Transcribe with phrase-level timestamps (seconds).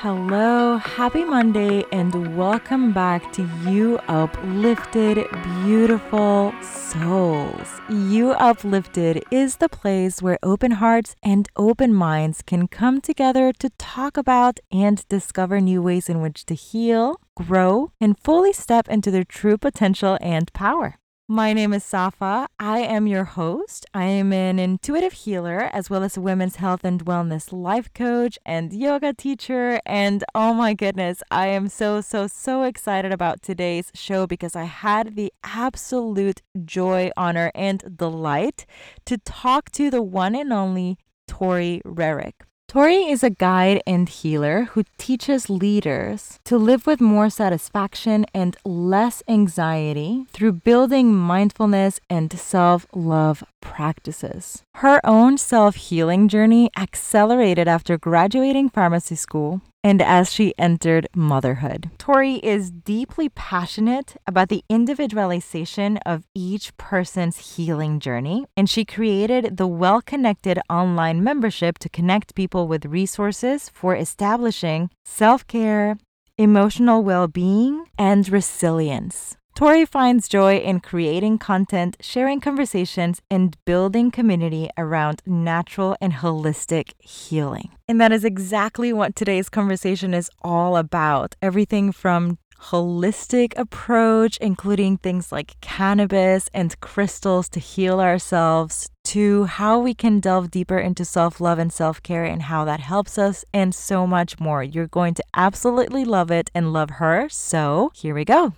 [0.00, 7.80] Hello, happy Monday, and welcome back to You Uplifted Beautiful Souls.
[7.88, 13.70] You Uplifted is the place where open hearts and open minds can come together to
[13.78, 19.10] talk about and discover new ways in which to heal, grow, and fully step into
[19.10, 20.98] their true potential and power.
[21.28, 22.46] My name is Safa.
[22.60, 23.84] I am your host.
[23.92, 28.38] I am an intuitive healer as well as a women's health and wellness life coach
[28.46, 29.80] and yoga teacher.
[29.84, 34.64] And oh my goodness, I am so, so, so excited about today's show because I
[34.64, 38.64] had the absolute joy, honor, and delight
[39.06, 42.46] to talk to the one and only Tori Rarick.
[42.68, 48.56] Tori is a guide and healer who teaches leaders to live with more satisfaction and
[48.64, 54.64] less anxiety through building mindfulness and self love practices.
[54.80, 61.90] Her own self healing journey accelerated after graduating pharmacy school and as she entered motherhood.
[61.96, 69.56] Tori is deeply passionate about the individualization of each person's healing journey, and she created
[69.56, 75.96] the Well Connected online membership to connect people with resources for establishing self care,
[76.36, 79.38] emotional well being, and resilience.
[79.56, 86.92] Tori finds joy in creating content, sharing conversations, and building community around natural and holistic
[87.00, 87.70] healing.
[87.88, 91.36] And that is exactly what today's conversation is all about.
[91.40, 92.36] Everything from
[92.70, 100.20] holistic approach including things like cannabis and crystals to heal ourselves to how we can
[100.20, 104.62] delve deeper into self-love and self-care and how that helps us and so much more.
[104.62, 107.28] You're going to absolutely love it and love her.
[107.30, 108.52] So, here we go.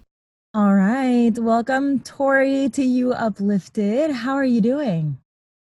[0.52, 1.30] All right.
[1.38, 4.10] Welcome, Tori, to You Uplifted.
[4.10, 5.18] How are you doing?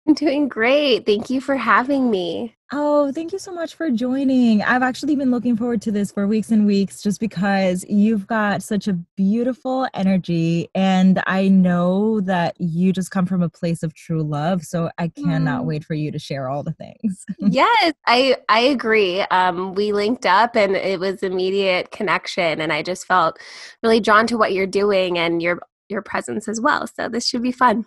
[0.07, 1.07] I'm doing great.
[1.07, 2.55] Thank you for having me.
[2.73, 4.63] Oh, thank you so much for joining.
[4.63, 8.63] I've actually been looking forward to this for weeks and weeks just because you've got
[8.63, 10.69] such a beautiful energy.
[10.75, 14.65] And I know that you just come from a place of true love.
[14.65, 15.67] So I cannot mm.
[15.67, 17.25] wait for you to share all the things.
[17.39, 19.21] yes, I, I agree.
[19.23, 22.61] Um, we linked up and it was immediate connection.
[22.61, 23.39] And I just felt
[23.83, 26.87] really drawn to what you're doing and your your presence as well.
[26.87, 27.85] So this should be fun.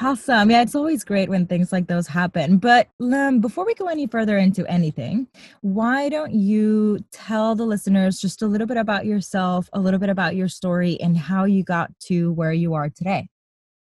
[0.00, 0.50] Awesome.
[0.50, 2.58] Yeah, it's always great when things like those happen.
[2.58, 5.26] But um, before we go any further into anything,
[5.62, 10.08] why don't you tell the listeners just a little bit about yourself, a little bit
[10.08, 13.28] about your story, and how you got to where you are today?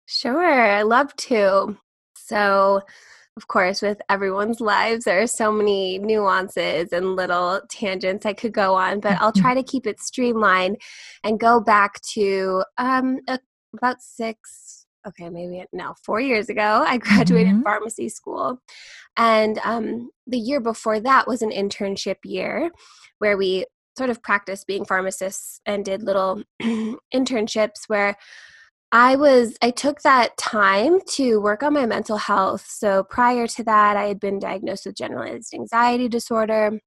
[0.07, 1.77] Sure, I love to.
[2.17, 2.81] So,
[3.37, 8.55] of course, with everyone's lives, there are so many nuances and little tangents I could
[8.55, 10.79] go on, but I'll try to keep it streamlined
[11.23, 13.39] and go back to um, a,
[13.75, 14.62] about six
[15.07, 17.63] okay, maybe no, four years ago, I graduated mm-hmm.
[17.63, 18.61] pharmacy school.
[19.17, 22.71] And um, the year before that was an internship year
[23.19, 26.43] where we sort of practiced being pharmacists and did little
[27.15, 28.17] internships where
[28.91, 32.67] I was, I took that time to work on my mental health.
[32.69, 36.79] So prior to that, I had been diagnosed with generalized anxiety disorder.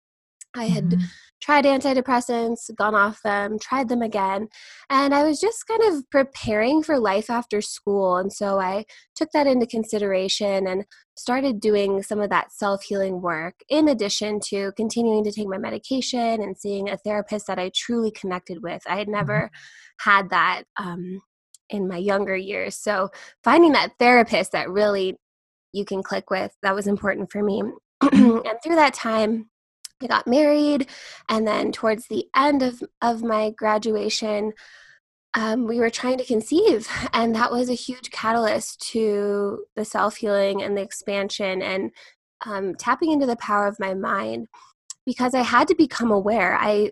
[0.55, 1.05] I had mm-hmm
[1.45, 4.47] tried antidepressants, gone off them, tried them again.
[4.89, 8.17] And I was just kind of preparing for life after school.
[8.17, 8.85] And so I
[9.15, 10.85] took that into consideration and
[11.15, 15.59] started doing some of that self healing work in addition to continuing to take my
[15.59, 18.81] medication and seeing a therapist that I truly connected with.
[18.87, 20.09] I had never mm-hmm.
[20.09, 21.21] had that um,
[21.69, 22.75] in my younger years.
[22.75, 23.09] So
[23.43, 25.15] finding that therapist that really
[25.73, 27.61] you can click with, that was important for me.
[28.01, 29.49] and through that time,
[30.01, 30.87] I got married,
[31.29, 34.53] and then towards the end of, of my graduation,
[35.33, 40.17] um, we were trying to conceive, and that was a huge catalyst to the self
[40.17, 41.91] healing and the expansion and
[42.45, 44.47] um, tapping into the power of my mind
[45.05, 46.57] because I had to become aware.
[46.59, 46.91] I,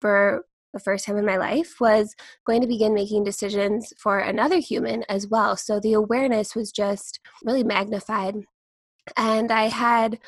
[0.00, 2.14] for the first time in my life, was
[2.46, 5.56] going to begin making decisions for another human as well.
[5.56, 8.36] So the awareness was just really magnified.
[9.16, 10.18] And I had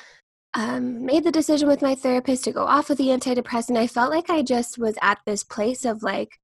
[0.55, 4.11] um, made the decision with my therapist to go off of the antidepressant, I felt
[4.11, 6.39] like I just was at this place of like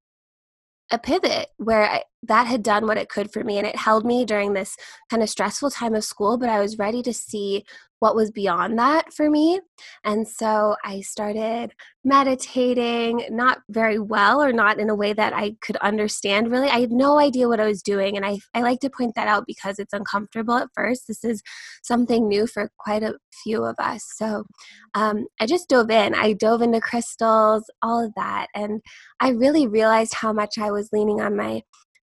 [0.91, 4.05] a pivot where I, that had done what it could for me and it held
[4.05, 4.75] me during this
[5.09, 7.63] kind of stressful time of school but i was ready to see
[8.01, 9.59] what was beyond that for me.
[10.03, 11.71] And so i started
[12.03, 16.67] meditating not very well or not in a way that i could understand really.
[16.67, 19.27] I had no idea what i was doing and i, I like to point that
[19.27, 21.07] out because it's uncomfortable at first.
[21.07, 21.43] This is
[21.83, 24.03] something new for quite a few of us.
[24.15, 24.45] So
[24.95, 26.15] um, i just dove in.
[26.15, 28.81] I dove into crystals all of that and
[29.19, 31.61] i really realized how much i was leaning on my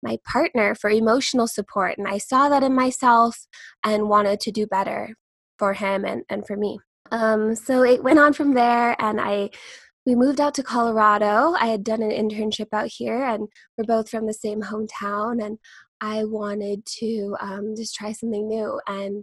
[0.03, 1.99] my partner for emotional support.
[1.99, 3.47] And I saw that in myself
[3.85, 5.15] and wanted to do better
[5.59, 6.79] for him and, and for me.
[7.13, 9.51] Um, so it went on from there, and I
[10.07, 11.55] we moved out to Colorado.
[11.59, 15.45] I had done an internship out here, and we're both from the same hometown.
[15.45, 15.59] And
[16.01, 18.81] I wanted to um, just try something new.
[18.87, 19.23] And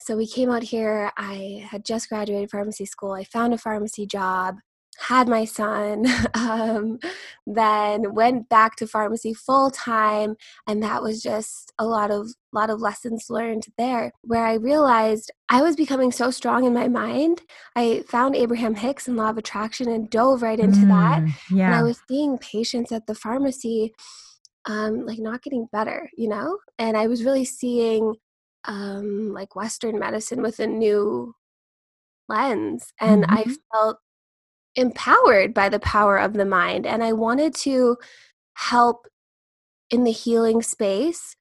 [0.00, 1.12] so we came out here.
[1.16, 3.12] I had just graduated pharmacy school.
[3.12, 4.56] I found a pharmacy job
[5.00, 6.98] had my son, um,
[7.46, 10.36] then went back to pharmacy full time,
[10.66, 14.12] and that was just a lot of lot of lessons learned there.
[14.22, 17.42] Where I realized I was becoming so strong in my mind.
[17.74, 21.34] I found Abraham Hicks and Law of Attraction and dove right into mm, that.
[21.50, 21.66] Yeah.
[21.66, 23.94] And I was seeing patients at the pharmacy,
[24.66, 26.58] um, like not getting better, you know.
[26.78, 28.16] And I was really seeing
[28.66, 31.34] um, like Western medicine with a new
[32.28, 33.34] lens, and mm-hmm.
[33.34, 33.98] I felt
[34.76, 36.86] empowered by the power of the mind.
[36.86, 37.96] And I wanted to
[38.54, 39.06] help
[39.90, 41.36] in the healing space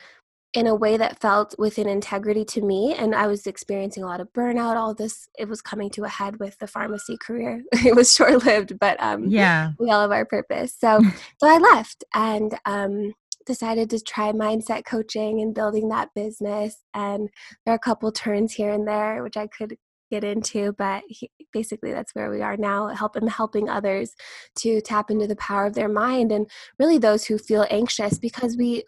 [0.53, 4.19] in a way that felt within integrity to me and i was experiencing a lot
[4.19, 7.95] of burnout all this it was coming to a head with the pharmacy career it
[7.95, 10.99] was short lived but um yeah we all have our purpose so
[11.39, 13.13] so i left and um
[13.45, 17.29] decided to try mindset coaching and building that business and
[17.65, 19.77] there are a couple turns here and there which i could
[20.09, 24.15] get into but he, basically that's where we are now helping helping others
[24.55, 28.57] to tap into the power of their mind and really those who feel anxious because
[28.57, 28.83] we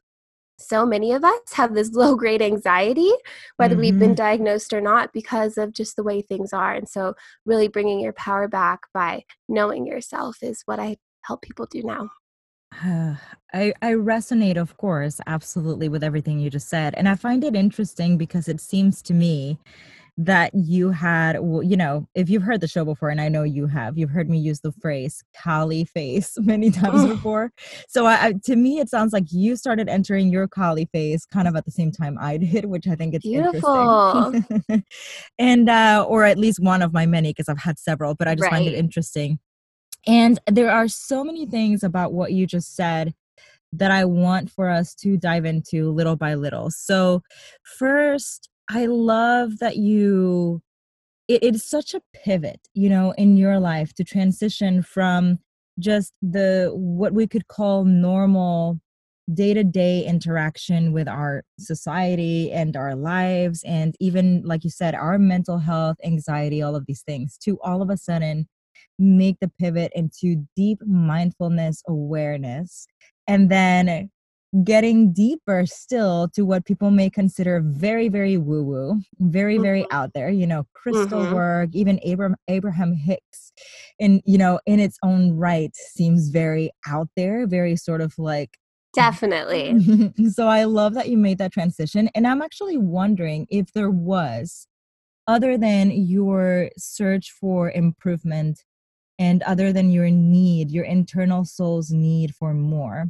[0.60, 3.12] so many of us have this low grade anxiety
[3.58, 3.82] whether mm-hmm.
[3.82, 4.16] we've been mm-hmm.
[4.16, 7.14] diagnosed or not because of just the way things are and so
[7.46, 12.10] really bringing your power back by knowing yourself is what i help people do now
[13.54, 16.94] I, I resonate, of course, absolutely with everything you just said.
[16.96, 19.60] And I find it interesting because it seems to me
[20.18, 23.66] that you had, you know, if you've heard the show before, and I know you
[23.68, 27.52] have, you've heard me use the phrase Kali phase many times before.
[27.88, 31.56] So I, to me, it sounds like you started entering your Kali phase kind of
[31.56, 34.34] at the same time I did, which I think it's Beautiful.
[34.36, 34.84] interesting.
[35.40, 38.36] and, uh, or at least one of my many, because I've had several, but I
[38.36, 38.52] just right.
[38.52, 39.40] find it interesting.
[40.08, 43.14] And there are so many things about what you just said
[43.74, 46.70] that I want for us to dive into little by little.
[46.72, 47.22] So,
[47.78, 50.62] first, I love that you
[51.28, 55.40] it, it's such a pivot, you know, in your life to transition from
[55.80, 58.80] just the what we could call normal
[59.34, 65.58] day-to-day interaction with our society and our lives and even like you said our mental
[65.60, 68.46] health anxiety all of these things to all of a sudden
[69.00, 72.88] make the pivot into deep mindfulness awareness.
[73.28, 74.10] And then
[74.66, 79.96] getting deeper still to what people may consider very very woo woo very very mm-hmm.
[79.96, 81.34] out there you know crystal mm-hmm.
[81.34, 83.54] work even abraham abraham hicks
[83.98, 88.58] in you know in its own right seems very out there very sort of like
[88.94, 93.92] definitely so i love that you made that transition and i'm actually wondering if there
[93.92, 94.68] was
[95.28, 98.66] other than your search for improvement
[99.18, 103.06] and other than your need your internal soul's need for more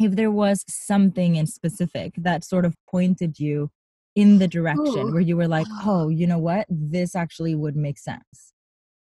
[0.00, 3.70] if there was something in specific that sort of pointed you
[4.14, 5.12] in the direction Ooh.
[5.12, 6.66] where you were like, oh, you know what?
[6.68, 8.52] This actually would make sense.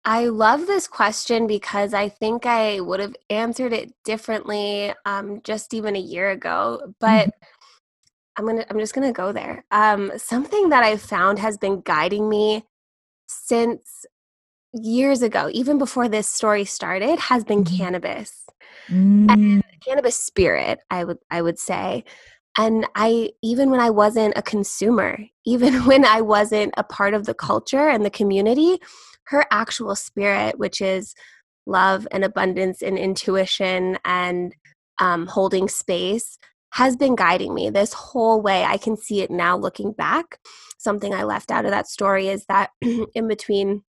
[0.05, 5.75] I love this question because I think I would have answered it differently um, just
[5.75, 6.95] even a year ago.
[7.01, 8.39] But mm-hmm.
[8.39, 9.65] I'm gonna I'm just gonna go there.
[9.73, 12.65] Um, something that I've found has been guiding me
[13.27, 14.07] since
[14.73, 17.77] years ago, even before this story started, has been mm-hmm.
[17.77, 18.45] cannabis
[18.89, 19.31] mm.
[19.31, 20.81] and cannabis spirit.
[20.91, 22.05] I would I would say,
[22.59, 27.27] and I even when I wasn't a consumer, even when I wasn't a part of
[27.27, 28.79] the culture and the community,
[29.27, 31.15] her actual spirit, which is
[31.67, 34.55] love and abundance and intuition and
[35.01, 36.39] um, holding space,
[36.73, 38.65] has been guiding me this whole way.
[38.65, 40.39] I can see it now looking back.
[40.79, 42.71] Something I left out of that story is that
[43.15, 43.83] in between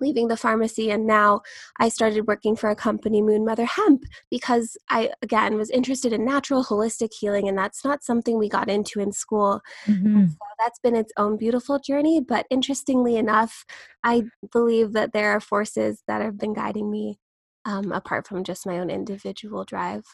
[0.00, 1.40] leaving the pharmacy and now
[1.78, 6.24] I started working for a company Moon Mother Hemp because I again was interested in
[6.24, 9.60] natural holistic healing and that's not something we got into in school.
[9.86, 10.26] Mm-hmm.
[10.26, 13.64] So that's been its own beautiful journey, but interestingly enough,
[14.02, 17.18] I believe that there are forces that have been guiding me
[17.64, 20.04] um, apart from just my own individual drive.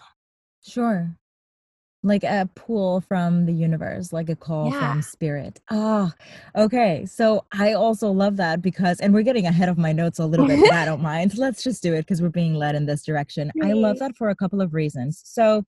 [0.66, 1.16] Sure
[2.04, 4.92] like a pull from the universe, like a call yeah.
[4.92, 5.60] from spirit.
[5.70, 6.12] Oh,
[6.54, 7.06] okay.
[7.06, 10.46] So I also love that because, and we're getting ahead of my notes a little
[10.46, 11.38] bit, but I don't mind.
[11.38, 13.50] Let's just do it because we're being led in this direction.
[13.62, 15.22] I love that for a couple of reasons.
[15.24, 15.64] So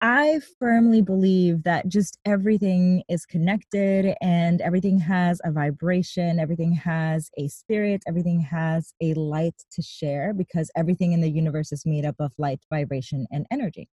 [0.00, 7.30] I firmly believe that just everything is connected and everything has a vibration, everything has
[7.38, 12.04] a spirit, everything has a light to share because everything in the universe is made
[12.04, 13.88] up of light, vibration, and energy.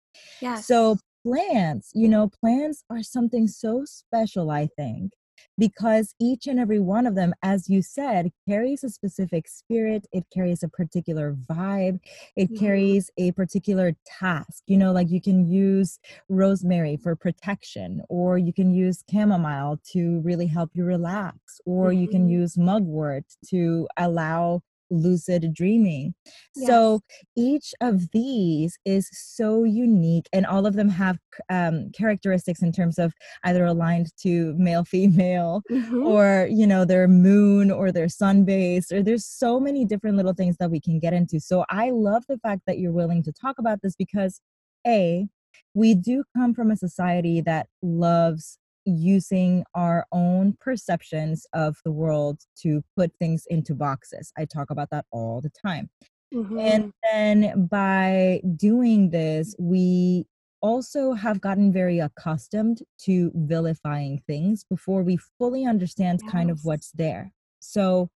[0.40, 0.56] Yeah.
[0.60, 5.12] So plants, you know, plants are something so special, I think,
[5.58, 10.24] because each and every one of them, as you said, carries a specific spirit, it
[10.32, 11.98] carries a particular vibe,
[12.36, 12.64] it mm-hmm.
[12.64, 14.62] carries a particular task.
[14.68, 20.20] You know, like you can use rosemary for protection, or you can use chamomile to
[20.20, 22.02] really help you relax, or mm-hmm.
[22.02, 22.40] you can mm-hmm.
[22.42, 26.14] use mugwort to allow lucid dreaming.
[26.54, 26.68] Yes.
[26.68, 27.00] So
[27.36, 31.18] each of these is so unique, and all of them have
[31.50, 33.12] um, characteristics in terms of
[33.44, 36.06] either aligned to male, female, mm-hmm.
[36.06, 40.34] or you know, their moon or their sun base, or there's so many different little
[40.34, 41.40] things that we can get into.
[41.40, 44.40] So I love the fact that you're willing to talk about this because,
[44.86, 45.26] A,
[45.74, 52.40] we do come from a society that loves using our own perceptions of the world
[52.62, 54.32] to put things into boxes.
[54.38, 55.90] I talk about that all the time.
[56.32, 56.58] Mm-hmm.
[56.58, 60.26] And then by doing this, we
[60.60, 66.32] also have gotten very accustomed to vilifying things before we fully understand yes.
[66.32, 67.32] kind of what's there.
[67.60, 68.10] So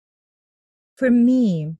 [0.97, 1.75] for me,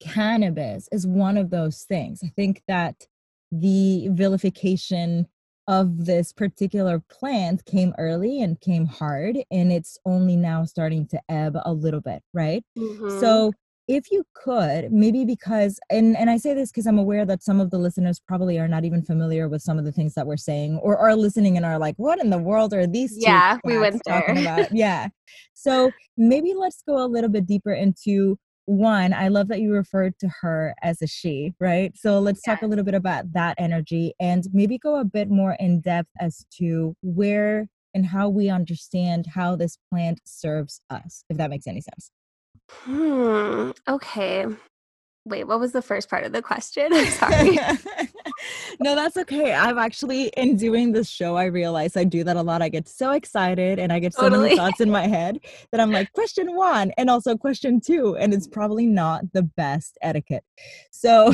[0.00, 2.20] cannabis is one of those things.
[2.22, 3.06] I think that
[3.50, 5.26] the vilification
[5.68, 11.20] of this particular plant came early and came hard and it's only now starting to
[11.28, 13.20] ebb a little bit right mm-hmm.
[13.20, 13.52] so
[13.86, 17.60] if you could maybe because and and i say this because i'm aware that some
[17.60, 20.38] of the listeners probably are not even familiar with some of the things that we're
[20.38, 23.78] saying or are listening and are like what in the world are these yeah we
[23.78, 24.72] went there about?
[24.72, 25.08] yeah
[25.52, 30.18] so maybe let's go a little bit deeper into one, I love that you referred
[30.18, 31.92] to her as a she, right?
[31.96, 35.56] So let's talk a little bit about that energy and maybe go a bit more
[35.58, 41.38] in depth as to where and how we understand how this plant serves us, if
[41.38, 42.10] that makes any sense.
[42.70, 43.70] Hmm.
[43.88, 44.44] Okay.
[45.24, 46.88] Wait, what was the first part of the question?
[46.92, 47.58] I'm sorry.
[48.80, 49.52] no, that's okay.
[49.52, 52.62] I've actually, in doing this show, I realize I do that a lot.
[52.62, 54.44] I get so excited and I get so totally.
[54.44, 55.40] many thoughts in my head
[55.72, 58.16] that I'm like, question one and also question two.
[58.16, 60.44] And it's probably not the best etiquette.
[60.90, 61.32] So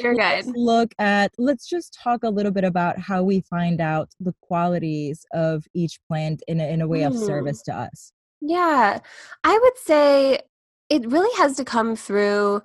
[0.00, 0.46] you're good.
[0.54, 5.24] look at, let's just talk a little bit about how we find out the qualities
[5.32, 7.08] of each plant in a, in a way mm.
[7.08, 7.24] of hmm.
[7.24, 8.12] service to us.
[8.40, 8.98] Yeah,
[9.42, 10.40] I would say
[10.90, 12.62] it really has to come through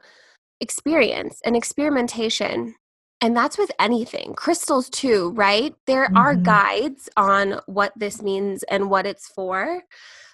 [0.59, 2.75] experience and experimentation.
[3.21, 4.33] And that's with anything.
[4.33, 5.75] Crystals, too, right?
[5.87, 6.17] There mm-hmm.
[6.17, 9.83] are guides on what this means and what it's for.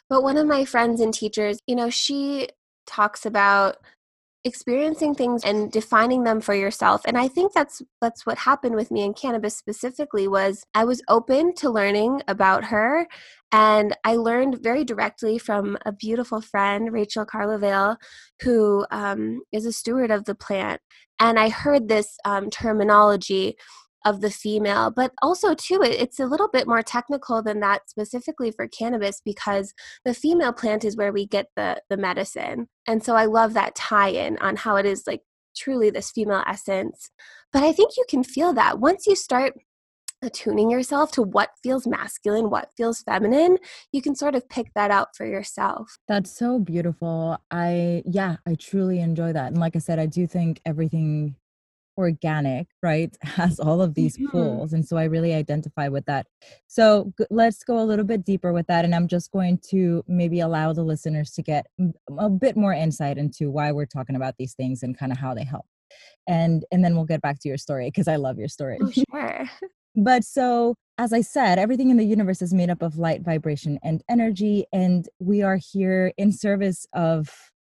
[0.09, 2.49] But one of my friends and teachers, you know, she
[2.85, 3.77] talks about
[4.45, 8.91] experiencing things and defining them for yourself and i think that's that's what happened with
[8.91, 13.07] me in cannabis specifically was i was open to learning about her
[13.51, 17.97] and i learned very directly from a beautiful friend rachel carlovale
[18.43, 20.79] who um, is a steward of the plant
[21.19, 23.55] and i heard this um, terminology
[24.05, 27.89] of the female but also too it, it's a little bit more technical than that
[27.89, 29.73] specifically for cannabis because
[30.05, 32.67] the female plant is where we get the the medicine.
[32.87, 35.21] And so i love that tie-in on how it is like
[35.57, 37.09] truly this female essence.
[37.51, 39.53] But i think you can feel that once you start
[40.25, 43.57] attuning yourself to what feels masculine, what feels feminine,
[43.91, 45.97] you can sort of pick that out for yourself.
[46.07, 47.37] That's so beautiful.
[47.51, 49.47] I, yeah, I truly enjoy that.
[49.47, 51.35] And like I said, I do think everything
[51.97, 54.27] organic, right, has all of these mm-hmm.
[54.27, 54.73] pools.
[54.73, 56.27] And so I really identify with that.
[56.67, 58.85] So g- let's go a little bit deeper with that.
[58.85, 61.67] And I'm just going to maybe allow the listeners to get
[62.17, 65.33] a bit more insight into why we're talking about these things and kind of how
[65.33, 65.65] they help.
[66.27, 68.79] And and then we'll get back to your story because I love your story.
[68.81, 69.45] Oh, sure.
[69.95, 73.77] But so as I said, everything in the universe is made up of light, vibration,
[73.83, 74.65] and energy.
[74.71, 77.29] And we are here in service of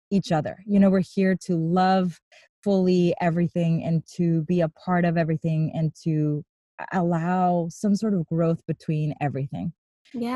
[0.10, 0.58] each other.
[0.66, 2.20] You know, we're here to love
[2.64, 6.44] fully everything and to be a part of everything and to
[6.92, 9.74] allow some sort of growth between everything.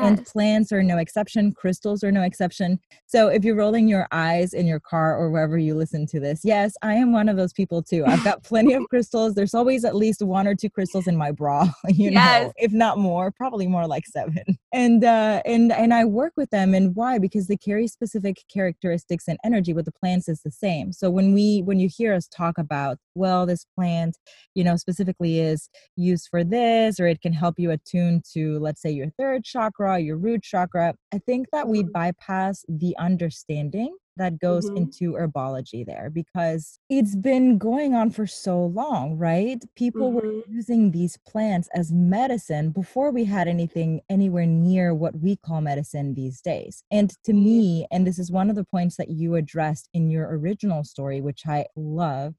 [0.06, 2.80] And plants are no exception, crystals are no exception.
[3.06, 6.40] So if you're rolling your eyes in your car or wherever you listen to this,
[6.44, 8.04] yes, I am one of those people too.
[8.06, 9.34] I've got plenty of crystals.
[9.34, 12.46] There's always at least one or two crystals in my bra, you yes.
[12.46, 14.44] know, if not more, probably more like seven.
[14.72, 17.18] And uh and and I work with them and why?
[17.18, 20.92] Because they carry specific characteristics and energy with the plants is the same.
[20.92, 24.16] So when we when you hear us talk about, well, this plant,
[24.54, 28.82] you know, specifically is used for this or it can help you attune to let's
[28.82, 31.92] say your third chakra your root chakra, I think that we mm-hmm.
[31.92, 34.78] bypass the understanding that goes mm-hmm.
[34.78, 39.62] into herbology there because it's been going on for so long, right?
[39.76, 40.26] People mm-hmm.
[40.26, 45.60] were using these plants as medicine before we had anything anywhere near what we call
[45.60, 46.82] medicine these days.
[46.90, 47.44] And to mm-hmm.
[47.44, 51.20] me, and this is one of the points that you addressed in your original story,
[51.20, 52.34] which I love,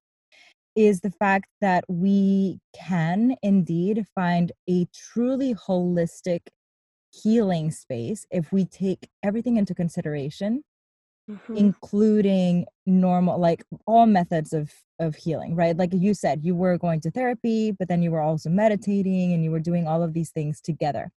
[0.77, 6.41] is the fact that we can indeed find a truly holistic
[7.12, 10.63] healing space if we take everything into consideration
[11.29, 11.57] Mhm.
[11.57, 15.77] including normal like all methods of of healing right?
[15.77, 19.43] Like you said you were going to therapy but then you were also meditating and
[19.43, 21.12] you were doing all of these things together.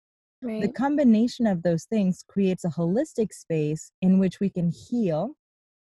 [0.60, 5.36] The combination of those things creates a holistic space in which we can heal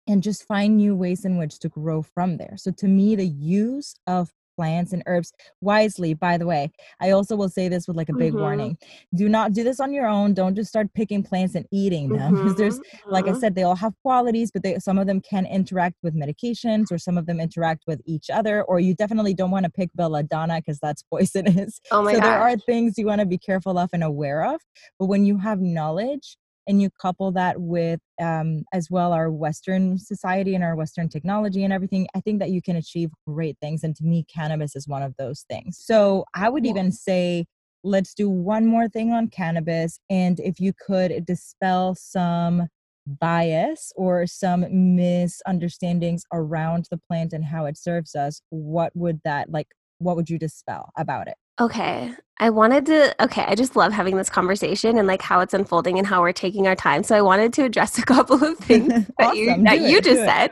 [0.10, 2.56] and just find new ways in which to grow from there.
[2.58, 7.38] So to me, the use of plants and herbs wisely, by the way, I also
[7.38, 8.40] will say this with like a big Mhm.
[8.40, 8.78] warning.
[9.16, 10.34] Do not do this on your own.
[10.34, 12.34] Don't just start picking plants and eating them.
[12.44, 13.40] Because there's Mhm, like I mhm.
[13.40, 16.98] said, they all have qualities, but they, some of them can interact with medications or
[16.98, 18.64] some of them interact with each other.
[18.64, 21.80] Or you definitely don't want to pick belladonna because that's poisonous.
[21.92, 24.60] Oh my so there are things you want to be careful of and aware of.
[25.00, 26.38] But when you have knowledge
[26.70, 31.64] and you couple that with um, as well our Western society and our Western technology
[31.64, 33.84] and everything, I think that you can achieve great things.
[33.84, 35.80] And to me, cannabis is one of those things.
[35.82, 36.70] So I would Yeah.
[36.70, 37.46] even say,
[37.84, 40.00] let's do one more thing on cannabis.
[40.12, 42.68] And if you could dispel some
[43.08, 49.50] bias or some misunderstandings around the plant and how it serves us, what would that
[49.50, 49.70] like?
[49.98, 51.36] What would you dispel about it?
[51.60, 52.14] Okay.
[52.42, 55.98] I wanted to okay, I just love having this conversation and like how it's unfolding
[55.98, 57.04] and how we're taking our time.
[57.04, 58.88] So I wanted to address a couple of things
[59.20, 59.64] that you Awesome.
[59.66, 60.52] that Do you it, just said.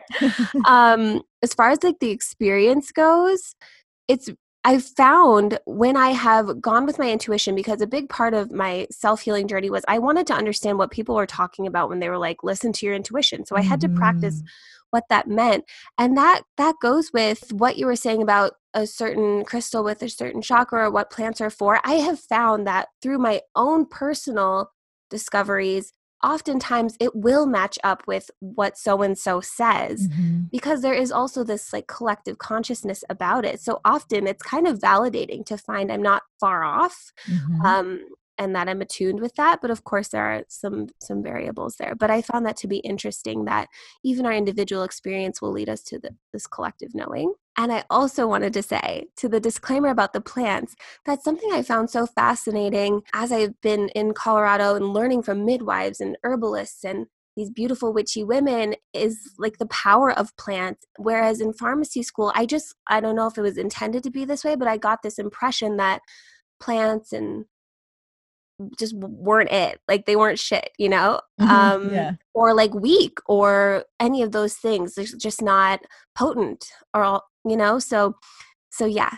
[0.68, 3.56] Um as far as like the experience goes,
[4.10, 4.30] it's
[4.68, 8.86] I've found when I have gone with my intuition because a big part of my
[8.92, 12.18] self-healing journey was I wanted to understand what people were talking about when they were
[12.18, 13.46] like listen to your intuition.
[13.46, 14.48] So I had to practice Mhm.
[14.90, 15.64] what that meant
[15.98, 20.10] and that that goes with what you were saying about a certain crystal with a
[20.10, 24.72] certain chakra or what plants are for i have found that through my own personal
[25.10, 25.94] discoveries
[26.24, 30.50] oftentimes it will match up with what so and so says Mhm.
[30.52, 34.80] because there is also this like collective consciousness about it so often it's kind of
[34.80, 37.66] validating to find i'm not far off Mhm.
[37.66, 38.00] um,
[38.38, 39.62] and that I'm attuned with that.
[39.62, 41.96] But of course, there are some some variables there.
[41.96, 43.68] But I found that to be interesting that
[44.04, 47.34] even our individual experience will lead us to the, this collective knowing.
[47.58, 51.64] And I also wanted to say to the disclaimer about the plants, that's something I
[51.64, 57.08] found so fascinating as I've been in Colorado and learning from midwives and herbalists and
[57.36, 62.48] these beautiful witchy women is like the power of plants whereas in pharmacy school i
[62.48, 65.04] just i don't know if it was intended to be this way but i got
[65.04, 66.02] this impression that
[66.60, 67.46] plants and
[68.80, 71.48] just weren't it like they weren't shit you know Mhm.
[71.50, 72.16] um Yeah.
[72.34, 75.82] or like weak or any of those things They're just not
[76.16, 78.16] potent or all you know so
[78.72, 79.18] so yeah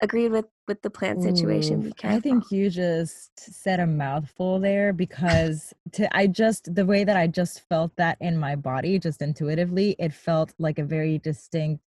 [0.00, 4.92] agreed with with the plant situation careful I think you just said a mouthful there
[4.92, 9.20] because to I just the way that I just felt that in my body just
[9.20, 11.82] intuitively it felt like a very distinct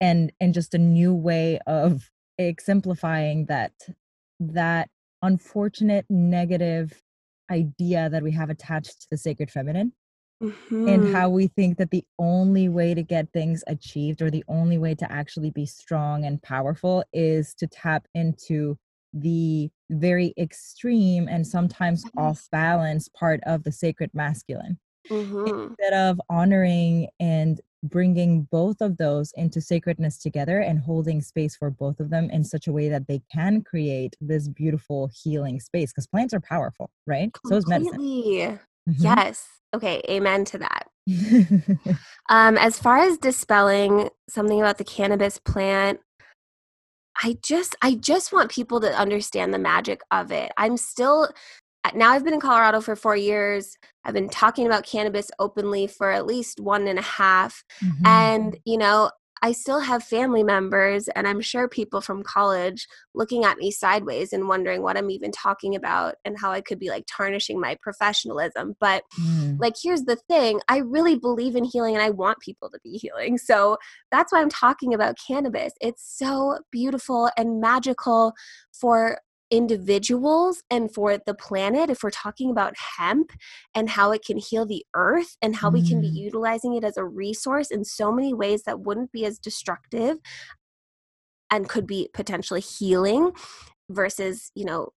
[0.00, 3.72] and and just a new way of exemplifying that
[4.40, 4.90] that
[5.22, 7.02] unfortunate negative
[7.50, 9.92] idea that we have attached to the sacred feminine
[10.86, 11.12] and Mhm.
[11.12, 14.94] how we think that the only way to get things achieved or the only way
[14.94, 18.78] to actually be strong and powerful is to tap into
[19.12, 24.78] the very extreme and sometimes off balance part of the sacred masculine
[25.10, 25.76] Mhm.
[25.80, 31.70] instead of honoring and bringing both of those into sacredness together and holding space for
[31.70, 35.90] both of them in such a way that they can create this beautiful healing space
[35.92, 37.30] because plants are powerful right?
[37.46, 37.92] So is medicine.
[37.92, 38.58] Completely.
[38.88, 38.96] Mhm.
[38.98, 39.48] yes.
[39.74, 40.88] Okay amen to that.
[42.28, 46.00] Um as far as dispelling something about the cannabis plant
[47.22, 50.52] I just I just want people to understand the magic of it.
[50.56, 51.28] I'm still
[51.94, 53.76] now I've been in Colorado for 4 years.
[54.04, 57.64] I've been talking about cannabis openly for at least one and a half.
[57.82, 58.06] Mhm.
[58.06, 59.10] And, you know,
[59.42, 64.34] I still have family members and I'm sure people from college looking at me sideways
[64.34, 67.78] and wondering what I'm even talking about and how I could be like tarnishing my
[67.82, 68.74] professionalism.
[68.80, 69.58] But Mm.
[69.58, 72.92] like here's the thing i really believe in healing and i want people to be
[72.98, 73.76] healing so
[74.10, 78.32] that's why i'm talking about cannabis it's so beautiful and magical
[78.72, 79.18] for
[79.50, 83.32] individuals and for the planet if we're talking about hemp
[83.74, 86.14] and how it can heal the earth and how we can be Mm.
[86.14, 90.18] utilizing it as a resource in so many ways that wouldn't be as destructive
[91.50, 93.32] and could be potentially healing
[93.90, 94.90] versus you know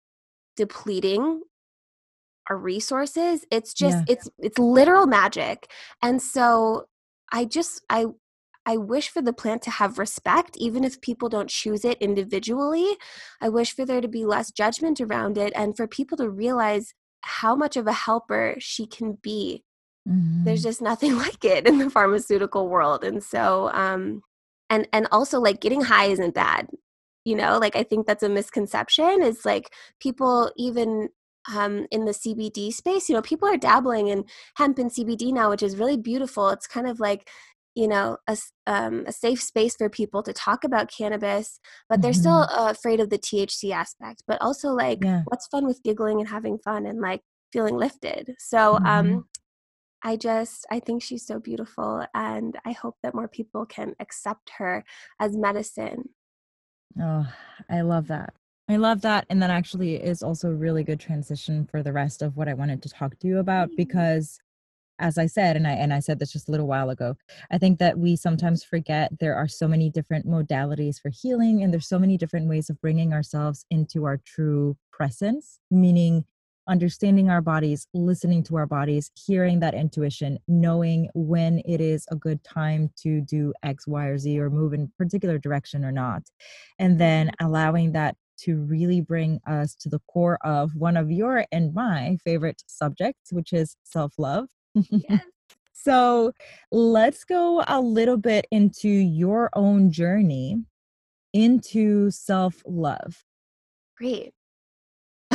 [0.56, 1.40] depleting
[2.50, 4.14] our resources it's just Yeah.
[4.14, 5.70] it's it's literal magic
[6.02, 6.84] and so
[7.32, 8.06] i just i
[8.66, 12.96] i wish for the plant to have respect even if people don't choose it individually
[13.40, 16.94] i wish for there to be less judgment around it and for people to realize
[17.22, 19.62] how much of a helper she can be
[20.44, 20.64] there's Mhm.
[20.64, 24.22] just nothing like it in the pharmaceutical world and so um
[24.70, 26.68] and and also like getting high isn't bad
[27.24, 31.08] you know like i think that's a misconception is like people even
[31.52, 33.08] um, in the CBD space.
[33.08, 34.24] You know, people are dabbling in
[34.56, 36.50] hemp and CBD now, which is really beautiful.
[36.50, 37.28] It's kind of like
[37.74, 42.12] you know a, um, a safe space for people to talk about cannabis but they're
[42.12, 42.20] mm-hmm.
[42.20, 45.22] still uh, afraid of the thc aspect but also like yeah.
[45.26, 48.88] what's fun with giggling and having fun and like feeling lifted so um, mm-hmm.
[48.88, 49.24] um
[50.02, 54.50] i just i think she's so beautiful and i hope that more people can accept
[54.58, 54.84] her
[55.20, 56.08] as medicine
[57.00, 57.26] oh
[57.70, 58.34] i love that
[58.68, 59.26] I love that.
[59.28, 62.54] And that actually is also a really good transition for the rest of what I
[62.54, 63.76] wanted to talk to you about mm-hmm.
[63.76, 64.38] because
[64.98, 67.16] as I said, and I and I said this just a little while ago,
[67.50, 71.72] I think that we sometimes forget there are so many different modalities for healing, and
[71.72, 76.24] there's so many different ways of bringing ourselves into our true presence, meaning
[76.68, 82.16] understanding our bodies, listening to our bodies, hearing that intuition, knowing when it is a
[82.16, 86.22] good time to do X, Y, or Z, or move in particular direction or not,
[86.78, 91.44] and then allowing that to really bring us to the core of one of your
[91.52, 94.48] and my favorite subjects, which is self love.
[94.74, 95.22] Yes.
[95.72, 96.32] so
[96.70, 100.62] let's go a little bit into your own journey
[101.32, 103.24] into self love.
[103.96, 104.34] Great.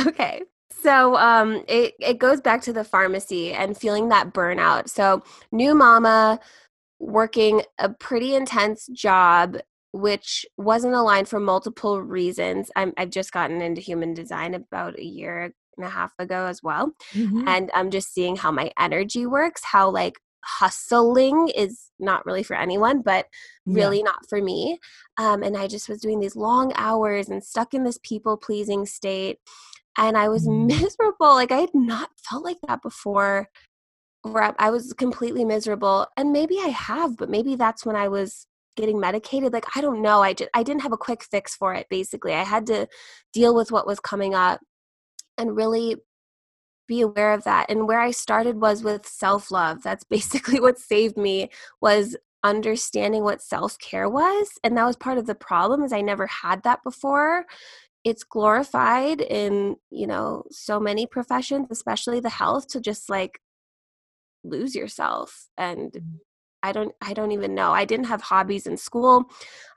[0.06, 0.42] Okay.
[0.70, 4.88] So um it it goes back to the pharmacy and feeling that burnout.
[4.88, 6.38] So new mama
[7.00, 9.58] working a pretty intense job
[9.92, 12.70] which wasn't aligned for multiple reasons.
[12.76, 16.62] i have just gotten into human design about a year and a half ago as
[16.62, 16.92] well.
[17.14, 17.48] Mm-hmm.
[17.48, 22.56] And I'm just seeing how my energy works, how like hustling is not really for
[22.56, 23.26] anyone, but
[23.66, 24.04] really yeah.
[24.04, 24.78] not for me.
[25.16, 28.86] Um, and I just was doing these long hours and stuck in this people pleasing
[28.86, 29.38] state.
[29.96, 30.66] And I was mm.
[30.66, 31.34] miserable.
[31.34, 33.48] Like I had not felt like that before.
[34.22, 38.48] Where I was completely miserable, and maybe I have, but maybe that's when I was
[38.78, 41.74] getting medicated like i don't know i just i didn't have a quick fix for
[41.74, 42.86] it basically i had to
[43.32, 44.60] deal with what was coming up
[45.38, 45.96] and really
[46.86, 50.78] be aware of that and where i started was with self love that's basically what
[50.78, 51.48] saved me
[51.80, 56.26] was understanding what self-care was and that was part of the problem is i never
[56.26, 57.44] had that before
[58.04, 63.40] it's glorified in you know so many professions especially the health to just like
[64.44, 66.18] lose yourself and mm.
[66.62, 67.70] I don't I don't even know.
[67.70, 69.24] I didn't have hobbies in school.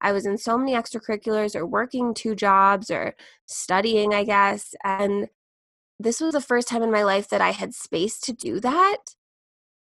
[0.02, 4.74] I was in so many extracurriculars or working two jobs or studying, I guess.
[4.84, 5.28] And
[6.04, 8.98] this was the first time in my life that I had space to do that.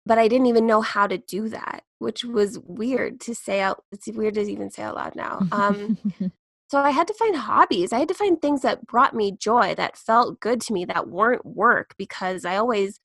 [0.05, 3.83] But I didn't even know how to do that, which was weird to say out.
[3.91, 5.47] It's weird to even say out loud now.
[5.51, 5.97] Um,
[6.69, 7.93] so I had to find hobbies.
[7.93, 11.07] I had to find things that brought me joy, that felt good to me, that
[11.07, 12.99] weren't work, because I always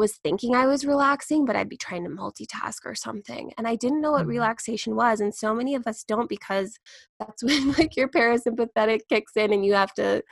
[0.00, 3.52] was thinking I was relaxing, but I'd be trying to multitask or something.
[3.56, 4.30] And I didn't know what mm-hmm.
[4.30, 5.20] relaxation was.
[5.20, 6.78] And so many of us don't because
[7.20, 10.22] that's when like your parasympathetic kicks in and you have to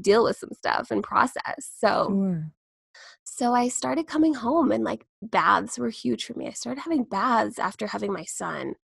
[0.00, 1.70] deal with some stuff and process.
[1.78, 2.52] So sure.
[3.24, 6.46] So I started coming home and like baths were huge for me.
[6.46, 8.74] I started having baths after having my son.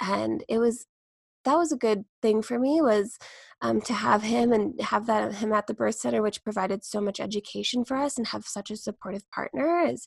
[0.00, 0.86] And it was
[1.44, 3.18] that was a good thing for me was
[3.62, 7.00] um, to have him and have that him at the birth center which provided so
[7.00, 10.06] much education for us and have such a supportive partner as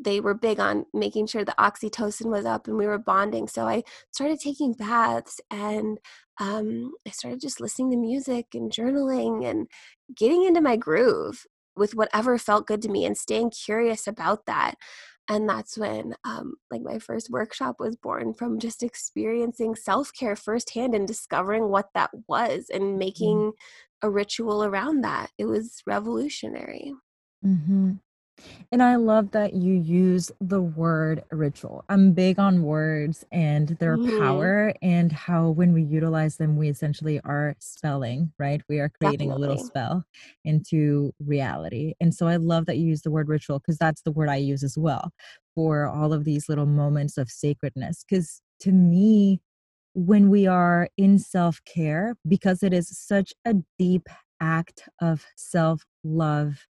[0.00, 3.66] they were big on making sure the oxytocin was up and we were bonding so
[3.66, 5.98] i started taking baths and
[6.40, 9.68] um, i started just listening to music and journaling and
[10.16, 11.44] getting into my groove
[11.76, 14.74] with whatever felt good to me and staying curious about that
[15.28, 20.94] and that's when um, like my first workshop was born from just experiencing self-care firsthand
[20.94, 22.98] and discovering what that was and mm-hmm.
[22.98, 23.52] making
[24.02, 26.92] a ritual around that it was revolutionary
[27.44, 27.92] mm-hmm.
[28.72, 31.84] And I love that you use the word ritual.
[31.88, 34.18] I'm big on words and their mm-hmm.
[34.18, 38.60] power and how when we utilize them, we essentially are spelling, right?
[38.68, 39.46] We are creating Definitely.
[39.46, 40.04] a little spell
[40.44, 41.94] into reality.
[42.00, 44.36] And so I love that you use the word ritual because that's the word I
[44.36, 45.12] use as well
[45.54, 48.04] for all of these little moments of sacredness.
[48.08, 49.40] Because to me,
[49.94, 54.08] when we are in self care, because it is such a deep
[54.40, 56.66] act of self love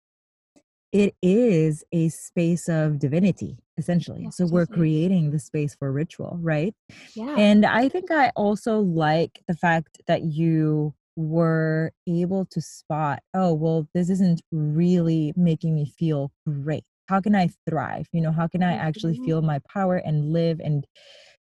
[0.93, 4.29] it is a space of divinity essentially.
[4.31, 6.75] So we're creating the space for ritual right?
[7.15, 7.35] Yeah.
[7.37, 13.53] And i think i also like the fact that you were able to spot oh
[13.53, 16.85] well this isn't really making me feel great.
[17.09, 18.07] How can i thrive?
[18.13, 19.25] You know how can i actually mm-hmm.
[19.25, 20.87] feel my power and live and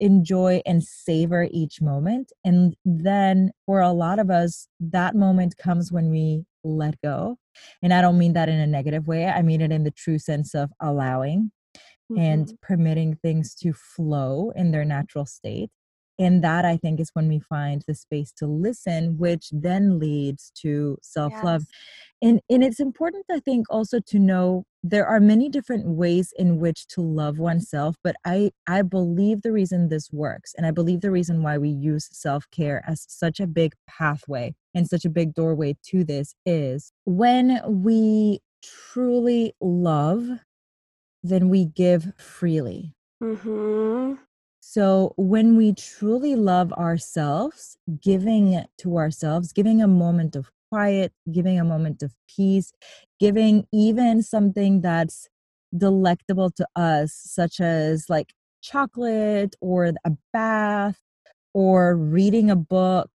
[0.03, 5.93] enjoy and savor each moment and then for a lot of us that moment comes
[5.93, 7.37] when we let go
[7.83, 9.27] and I don't mean that in a negative way.
[9.27, 11.51] I mean it in the true sense of allowing
[12.11, 12.21] mm-hmm.
[12.21, 15.71] and permitting things to flow in their natural state.
[16.19, 20.53] and that i think is when we find the space to listen which then leads
[20.63, 21.71] to self-love yes.
[22.27, 26.59] and and it's important i think also to know there are many different ways in
[26.59, 31.01] which to love oneself but i i believe the reason this works and i believe
[31.01, 35.35] the reason why we use self-care as such a big pathway and such a big
[35.35, 40.29] doorway to this is when we truly love
[41.23, 44.15] then we give freely mm-hmm.
[44.65, 51.61] So, when we truly love ourselves, giving to ourselves, giving a moment of quiet, giving
[51.61, 52.73] a moment of peace,
[53.21, 55.29] giving even something that's
[55.77, 58.33] delectable to us, such as like
[58.63, 60.99] chocolate or a bath
[61.53, 63.11] or reading a book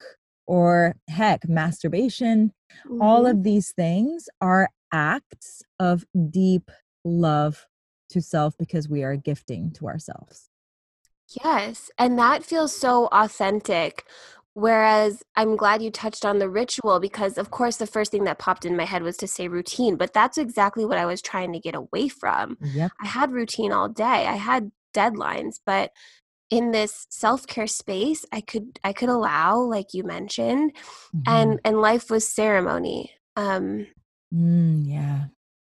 [0.49, 2.53] or heck, masturbation,
[2.87, 3.01] mm-hmm.
[3.01, 6.73] all of these things are acts of deep
[7.05, 7.67] love
[8.11, 10.51] to self because we are gifting to ourselves.
[11.45, 11.91] Yes.
[11.99, 14.05] And that feels so authentic.
[14.55, 18.39] Whereas I'm glad you touched on the ritual because, of course, the first thing that
[18.39, 21.53] popped in my head was to say routine, but that's exactly what I was trying
[21.53, 22.57] to get away from.
[22.61, 22.93] Yep.
[23.03, 25.91] I had routine all day, I had deadlines, but
[26.51, 31.23] in this self-care space i could i could allow like you mentioned mm-hmm.
[31.27, 33.87] and and life was ceremony um
[34.33, 35.25] mm, yeah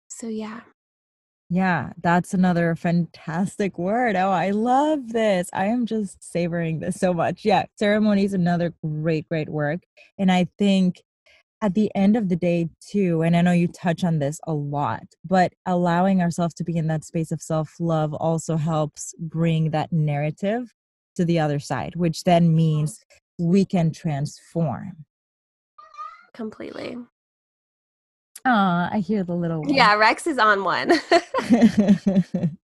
[0.07, 0.61] so yeah
[1.53, 4.15] yeah, that's another fantastic word.
[4.15, 5.49] Oh, I love this.
[5.51, 7.43] I am just savoring this so much.
[7.43, 9.81] Yeah, ceremony is another great, great work.
[10.17, 11.01] And I think
[11.61, 14.53] at the end of the day, too, and I know you touch on this a
[14.53, 19.71] lot, but allowing ourselves to be in that space of self love also helps bring
[19.71, 20.71] that narrative
[21.17, 23.03] to the other side, which then means
[23.37, 25.03] we can transform.
[26.33, 26.95] Completely.
[28.45, 29.73] Oh, I hear the little one.
[29.73, 30.91] Yeah, Rex is on one.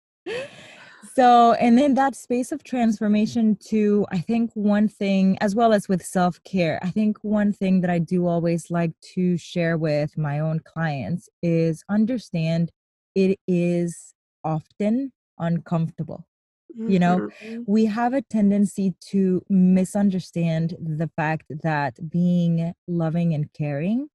[1.15, 5.87] so, and then that space of transformation, too, I think one thing, as well as
[5.87, 10.17] with self care, I think one thing that I do always like to share with
[10.17, 12.71] my own clients is understand
[13.13, 14.13] it is
[14.43, 16.25] often uncomfortable.
[16.79, 17.63] You know, mm-hmm.
[17.65, 24.09] we have a tendency to misunderstand the fact that being loving and caring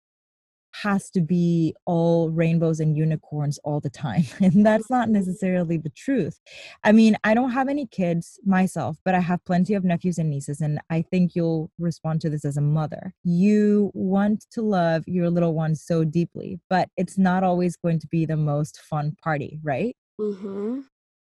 [0.83, 4.25] has to be all rainbows and unicorns all the time.
[4.43, 5.15] And that's not mm-hmm.
[5.15, 6.41] necessarily the truth.
[6.85, 10.31] I mean, I don't have any kids myself, but I have plenty of nephews and
[10.31, 10.61] nieces.
[10.61, 13.15] And I think you'll respond to this as a mother.
[13.23, 18.07] You want to love your little ones so deeply, but it's not always going to
[18.09, 19.97] be the most fun party, right?
[20.21, 20.81] Mm-hmm.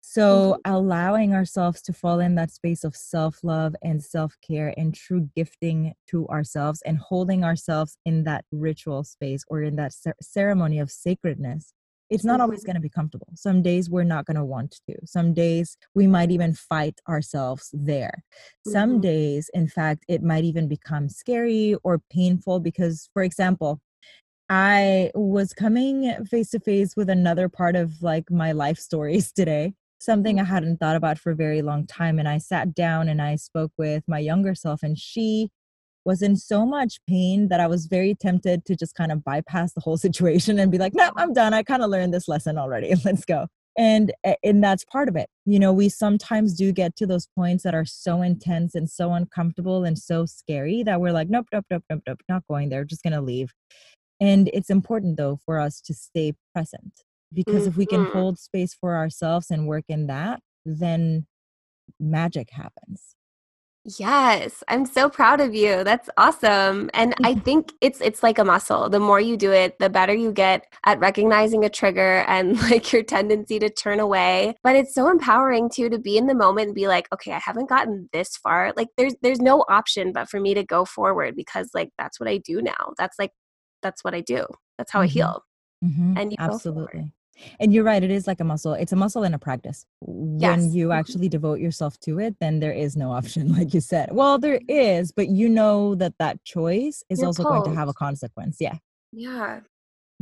[0.07, 0.73] So, mm-hmm.
[0.73, 5.31] allowing ourselves to fall in that space of self love and self care and true
[5.35, 10.91] gifting to ourselves and holding ourselves in that ritual space or in that ceremony of
[10.91, 11.73] sacredness,
[12.11, 12.67] it's not always mm-hmm.
[12.67, 13.29] going to be comfortable.
[13.35, 14.95] Some days we're not going to want to.
[15.07, 18.23] Some days we might even fight ourselves there.
[18.69, 19.01] Some mm-hmm.
[19.01, 23.81] days, in fact, it might even become scary or painful because, for example,
[24.51, 29.73] I was coming face to face with another part of like my life stories today
[30.05, 30.47] something mm-hmm.
[30.47, 32.19] I hadn't thought about for a very long time.
[32.19, 35.49] And I sat down and I spoke with my younger self, and she
[36.05, 39.73] was in so much pain that I was very tempted to just kind of bypass
[39.73, 41.55] the whole situation and be like, no, I'm done.
[41.55, 42.95] I kind of learned this lesson already.
[43.05, 43.47] Let's go.
[43.77, 44.13] And
[44.45, 45.29] and that's part of it.
[45.47, 49.13] You know, we sometimes do get to those points that are so intense and so
[49.13, 52.85] uncomfortable and so scary that we're like, nope, nope, nope, nope, nope, not going there,
[52.85, 53.53] just gonna leave.
[54.21, 57.04] And it's important though for us to stay present
[57.35, 57.69] because mm-hmm.
[57.69, 58.19] if we can mm-hmm.
[58.19, 61.27] hold space for ourselves and work in that then
[61.99, 63.15] magic happens
[63.99, 65.85] Yes, I'm so proud of you.
[65.85, 66.91] That's awesome.
[66.95, 68.89] And I think it's it's like a muscle.
[68.89, 72.93] The more you do it, the better you get at recognizing a trigger and like
[72.93, 74.55] your tendency to turn away.
[74.63, 77.39] But it's so empowering too to be in the moment and be like, "Okay, I
[77.39, 78.73] haven't gotten this far.
[78.75, 82.29] Like there's there's no option but for me to go forward because like that's what
[82.29, 82.95] I do now.
[82.97, 83.33] That's like
[83.83, 84.47] that's what I do.
[84.79, 85.05] That's how mm-hmm.
[85.05, 85.43] I heal."
[85.85, 86.17] Mm-hmm.
[86.17, 87.13] And you absolutely
[87.61, 88.75] and you're right, it is like a muscle.
[88.75, 89.87] It's a muscle and a practice.
[90.01, 90.59] Yes.
[90.59, 90.99] When you mm-hmm.
[90.99, 94.11] actually devote yourself to it, then there is no option, like you said.
[94.13, 97.89] Well, there is, but you know that that choice is you're also going to have
[97.89, 98.59] a consequence.
[98.61, 98.77] Yeah.
[99.13, 99.61] Yeah.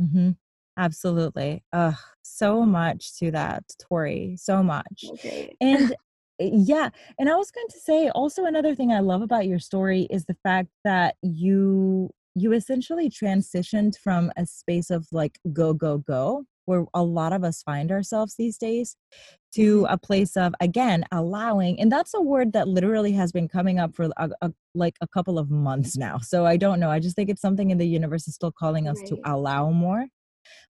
[0.01, 0.31] Mm-hmm.
[0.77, 1.63] Absolutely.
[1.71, 4.35] Ugh, so much to that, Tori.
[4.37, 5.05] So much.
[5.11, 5.55] Okay.
[5.61, 5.91] And
[6.39, 6.89] eh, yeah.
[7.19, 10.25] And I was going to say also another thing I love about your story is
[10.25, 16.45] the fact that you you essentially transitioned from a space of like go go go
[16.65, 18.95] where a lot of us find ourselves these days
[19.53, 19.93] to mm-hmm.
[19.93, 23.95] a place of again allowing and that's a word that literally has been coming up
[23.95, 27.15] for a, a, like a couple of months now so i don't know i just
[27.15, 29.07] think it's something in the universe is still calling us right.
[29.07, 30.05] to allow more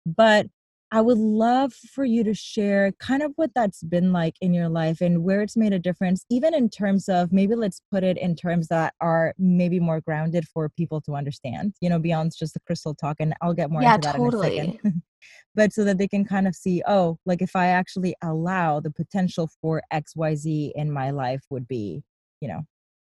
[0.05, 0.47] but
[0.95, 4.69] I would love for you to share kind of what that's been like in your
[4.69, 8.19] life and where it's made a difference, even in terms of maybe let's put it
[8.19, 12.53] in terms that are maybe more grounded for people to understand, you know, beyond just
[12.53, 13.17] the crystal talk.
[13.21, 14.59] And I'll get more yeah, into that totally.
[14.59, 15.03] in a second.
[15.55, 18.91] but so that they can kind of see, oh, like if I actually allow the
[18.91, 22.03] potential for XYZ in my life would be,
[22.43, 22.67] you know.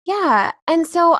[0.06, 0.52] Yeah.
[0.68, 1.18] And so,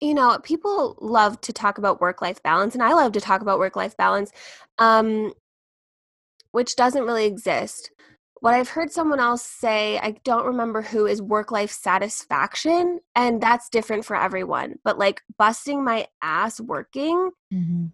[0.00, 3.40] you know, people love to talk about work life balance, and I love to talk
[3.40, 4.30] about work life balance.
[4.78, 5.32] Um,
[6.56, 7.90] which doesn't really exist.
[8.40, 13.00] What I've heard someone else say, I don't remember who, is work life satisfaction.
[13.14, 14.76] And that's different for everyone.
[14.82, 17.88] But like busting my ass working mm-hmm.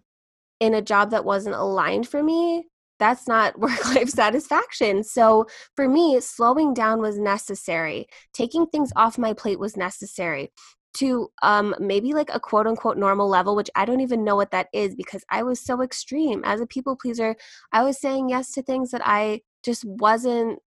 [0.61, 2.63] in a job that wasn't aligned for me,
[2.99, 5.03] that's not work life satisfaction.
[5.03, 8.07] So for me, slowing down was necessary.
[8.33, 10.53] Taking things off my plate was necessary
[10.95, 14.51] to um, maybe like a quote unquote normal level, which I don't even know what
[14.51, 16.41] that is because I was so extreme.
[16.45, 17.35] As a people pleaser,
[17.71, 20.59] I was saying yes to things that I just wasn't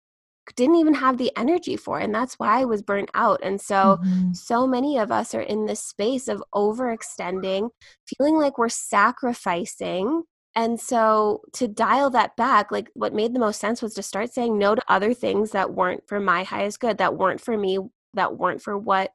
[0.54, 3.98] didn't even have the energy for and that's why i was burnt out and so
[4.00, 4.32] mm-hmm.
[4.32, 7.68] so many of us are in this space of overextending
[8.06, 10.22] feeling like we're sacrificing
[10.54, 14.32] and so to dial that back like what made the most sense was to start
[14.32, 17.78] saying no to other things that weren't for my highest good that weren't for me
[18.14, 19.10] that weren't for what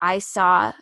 [0.00, 0.72] I saw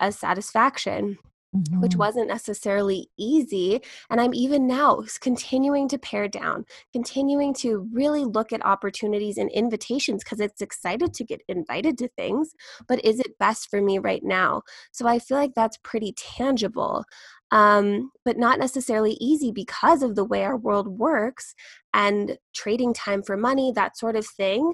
[0.00, 1.18] a satisfaction.
[1.54, 1.82] Mm-hmm.
[1.82, 3.82] Which wasn't necessarily easy.
[4.08, 9.50] And I'm even now continuing to pare down, continuing to really look at opportunities and
[9.50, 12.54] invitations because it's excited to get invited to things.
[12.88, 14.62] But is it best for me right now?
[14.92, 17.04] So I feel like that's pretty tangible.
[17.50, 21.54] Um, but not necessarily easy because of the way our world works
[21.92, 24.72] and trading time for money, that sort of thing.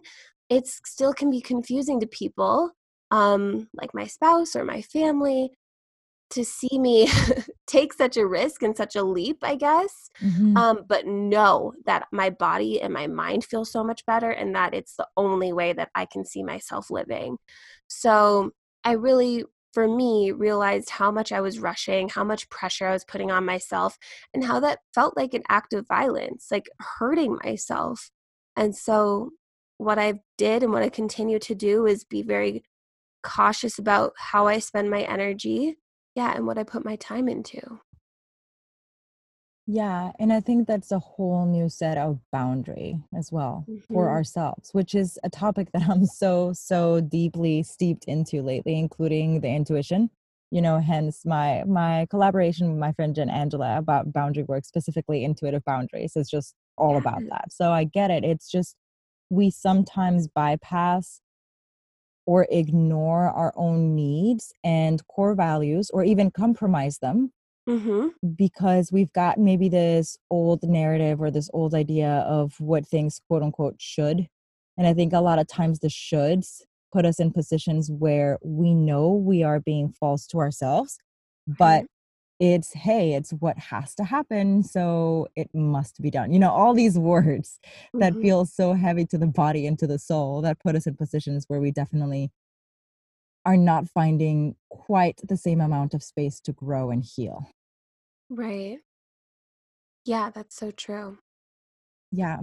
[0.48, 2.70] It still can be confusing to people
[3.10, 5.52] um, like my spouse or my family
[6.30, 7.08] to see me
[7.66, 10.10] take such a risk and such a leap, I guess.
[10.20, 10.56] Mm-hmm.
[10.56, 14.74] Um, but know that my body and my mind feel so much better and that
[14.74, 17.38] it's the only way that I can see myself living.
[17.86, 18.50] So
[18.84, 23.04] I really, for me, realized how much I was rushing, how much pressure I was
[23.04, 23.96] putting on myself,
[24.34, 26.68] and how that felt like an act of violence, like
[26.98, 28.10] hurting myself.
[28.56, 29.30] And so
[29.78, 32.64] what I did and what I continue to do is be very
[33.22, 35.76] cautious about how I spend my energy,
[36.14, 37.80] yeah, and what I put my time into.
[39.70, 43.92] Yeah, and I think that's a whole new set of boundary as well mm-hmm.
[43.92, 49.42] for ourselves, which is a topic that I'm so so deeply steeped into lately, including
[49.42, 50.08] the intuition.
[50.50, 55.22] You know, hence my my collaboration with my friend Jen Angela about boundary work, specifically
[55.22, 56.98] intuitive boundaries, is just all yeah.
[57.00, 57.52] about that.
[57.52, 58.24] So I get it.
[58.24, 58.74] It's just
[59.28, 61.20] we sometimes bypass
[62.28, 67.32] or ignore our own needs and core values or even compromise them
[67.66, 68.08] mm-hmm.
[68.36, 73.42] because we've got maybe this old narrative or this old idea of what things quote
[73.42, 74.26] unquote should
[74.76, 76.60] and i think a lot of times the shoulds
[76.92, 80.98] put us in positions where we know we are being false to ourselves
[81.46, 81.86] but
[82.40, 86.32] it's hey it's what has to happen so it must be done.
[86.32, 87.58] You know all these words
[87.94, 88.22] that mm-hmm.
[88.22, 91.44] feel so heavy to the body and to the soul that put us in positions
[91.48, 92.30] where we definitely
[93.44, 97.50] are not finding quite the same amount of space to grow and heal.
[98.30, 98.78] Right.
[100.04, 101.18] Yeah that's so true.
[102.12, 102.38] Yeah.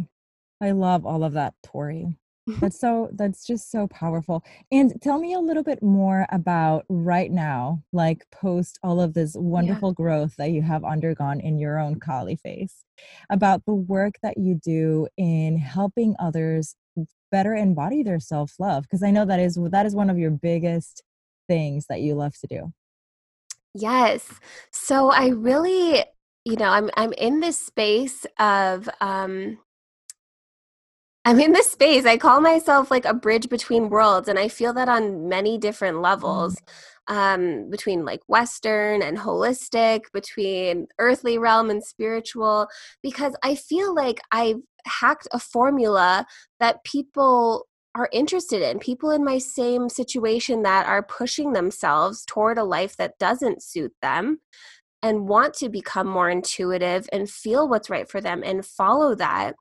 [0.61, 4.43] I love all of that tori that's so that's just so powerful.
[4.71, 9.35] And tell me a little bit more about right now like post all of this
[9.35, 9.95] wonderful yeah.
[9.95, 12.85] growth that you have undergone in your own Kali phase
[13.29, 16.75] about the work that you do in helping others
[17.31, 21.03] better embody their self-love because i know that is that is one of your biggest
[21.47, 22.73] things that you love to do.
[23.73, 24.39] Yes.
[24.71, 26.03] So i really
[26.45, 29.57] you know i'm i'm in this space of um
[31.27, 32.05] I'm in this space.
[32.05, 36.01] I call myself like a bridge between worlds, and I feel that on many different
[36.01, 36.55] levels.
[37.07, 42.67] Um, between like Western and holistic, between earthly realm and spiritual,
[43.03, 44.57] because I feel like I've
[44.87, 46.25] hacked a formula
[46.59, 52.57] that people are interested in people in my same situation that are pushing themselves toward
[52.57, 54.39] a life that doesn't suit them
[55.03, 59.53] and want to become more intuitive and feel what's right for them and follow that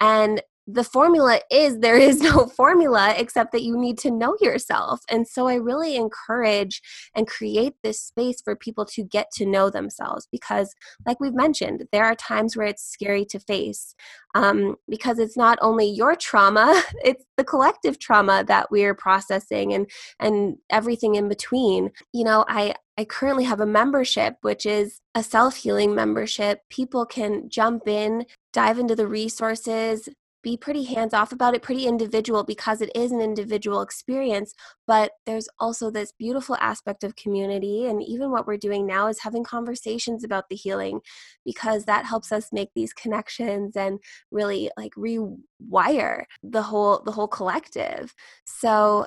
[0.00, 0.40] and
[0.72, 5.00] the formula is there is no formula except that you need to know yourself.
[5.08, 6.82] And so I really encourage
[7.14, 10.74] and create this space for people to get to know themselves because,
[11.06, 13.94] like we've mentioned, there are times where it's scary to face
[14.34, 19.90] um, because it's not only your trauma, it's the collective trauma that we're processing and,
[20.18, 21.90] and everything in between.
[22.12, 26.60] You know, I, I currently have a membership, which is a self healing membership.
[26.68, 30.08] People can jump in dive into the resources,
[30.42, 34.54] be pretty hands off about it, pretty individual because it is an individual experience.
[34.86, 37.86] But there's also this beautiful aspect of community.
[37.86, 41.00] And even what we're doing now is having conversations about the healing
[41.44, 43.98] because that helps us make these connections and
[44.30, 48.14] really like rewire the whole the whole collective.
[48.44, 49.06] So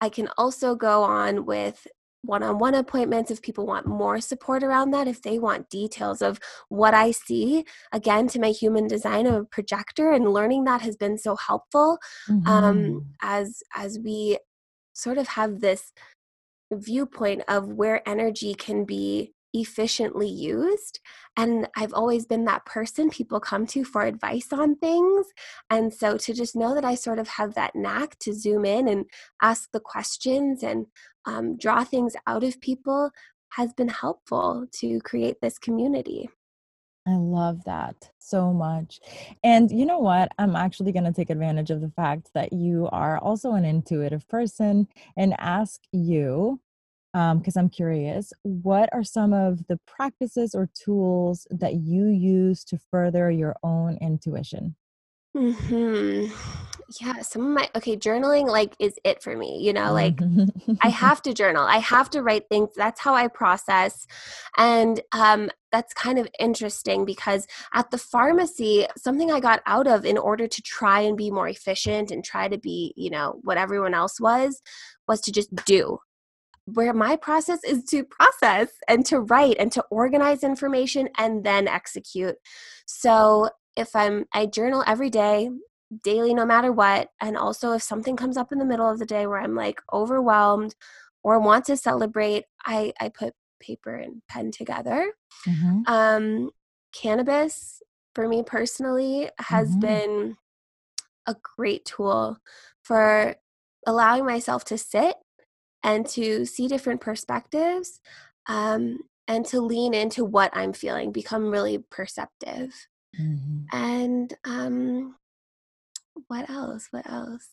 [0.00, 1.86] I can also go on with
[2.28, 6.22] one on one appointments if people want more support around that, if they want details
[6.22, 7.64] of what I see.
[7.92, 11.98] Again, to my human design of a projector and learning that has been so helpful
[12.28, 12.48] um, mm-hmm.
[12.48, 14.38] um, as as we
[14.92, 15.92] sort of have this
[16.72, 21.00] viewpoint of where energy can be efficiently used.
[21.36, 25.26] And I've always been that person people come to for advice on things.
[25.70, 28.88] And so to just know that I sort of have that knack to zoom in
[28.88, 29.06] and
[29.42, 30.86] ask the questions and
[31.24, 33.10] um, draw things out of people
[33.50, 36.28] has been helpful to create this community.
[37.06, 39.00] I love that so much.
[39.42, 40.30] And you know what?
[40.38, 44.28] I'm actually going to take advantage of the fact that you are also an intuitive
[44.28, 46.60] person and ask you
[47.12, 52.64] because um, I'm curious, what are some of the practices or tools that you use
[52.64, 54.76] to further your own intuition?
[55.36, 56.26] Hmm.
[57.00, 57.20] Yeah.
[57.20, 59.60] Some of my okay journaling like is it for me.
[59.60, 60.18] You know, like
[60.80, 61.64] I have to journal.
[61.64, 62.70] I have to write things.
[62.74, 64.06] That's how I process,
[64.56, 70.06] and um, that's kind of interesting because at the pharmacy, something I got out of
[70.06, 73.58] in order to try and be more efficient and try to be, you know, what
[73.58, 74.62] everyone else was,
[75.06, 75.98] was to just do
[76.74, 81.68] where my process is to process and to write and to organize information and then
[81.68, 82.36] execute.
[82.86, 85.50] So if I'm I journal every day,
[86.02, 89.06] daily no matter what, and also if something comes up in the middle of the
[89.06, 90.74] day where I'm like overwhelmed
[91.22, 95.12] or want to celebrate, I I put paper and pen together.
[95.46, 95.82] Mm-hmm.
[95.86, 96.50] Um
[96.94, 97.82] cannabis
[98.14, 99.80] for me personally has mm-hmm.
[99.80, 100.36] been
[101.26, 102.38] a great tool
[102.82, 103.36] for
[103.86, 105.14] allowing myself to sit
[105.82, 108.00] and to see different perspectives
[108.48, 112.74] um, and to lean into what I'm feeling, become really perceptive.
[113.18, 113.64] Mm-hmm.
[113.72, 115.16] And um,
[116.26, 116.88] what else?
[116.90, 117.48] What else?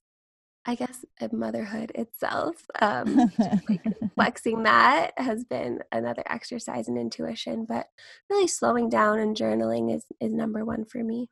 [0.67, 3.31] I guess motherhood itself, um,
[3.69, 3.83] like
[4.15, 7.85] flexing that has been another exercise in intuition, but
[8.31, 11.29] really slowing down and journaling is, is number one for me.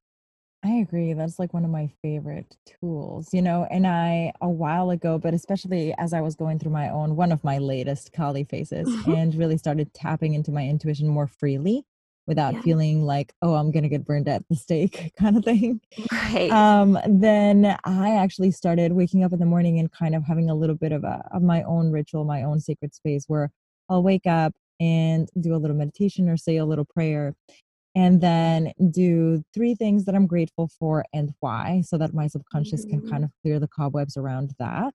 [0.65, 1.11] I agree.
[1.13, 3.67] That's like one of my favorite tools, you know.
[3.69, 7.33] And I, a while ago, but especially as I was going through my own, one
[7.33, 11.83] of my latest Kali phases, and really started tapping into my intuition more freely
[12.25, 12.61] without yeah.
[12.61, 15.81] feeling like, oh, I'm going to get burned at the stake kind of thing.
[16.11, 16.49] Right.
[16.49, 20.55] Um, then I actually started waking up in the morning and kind of having a
[20.55, 23.51] little bit of a, of my own ritual, my own sacred space where
[23.89, 27.35] I'll wake up and do a little meditation or say a little prayer
[27.95, 32.85] and then do three things that I'm grateful for and why, so that my subconscious
[32.85, 33.01] mm-hmm.
[33.01, 34.93] can kind of clear the cobwebs around that,